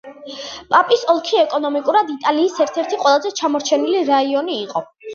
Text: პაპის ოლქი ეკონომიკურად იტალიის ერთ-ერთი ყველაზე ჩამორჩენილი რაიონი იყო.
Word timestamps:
პაპის 0.71 1.03
ოლქი 1.15 1.37
ეკონომიკურად 1.41 2.11
იტალიის 2.15 2.59
ერთ-ერთი 2.67 3.03
ყველაზე 3.05 3.37
ჩამორჩენილი 3.43 4.05
რაიონი 4.13 4.61
იყო. 4.69 4.89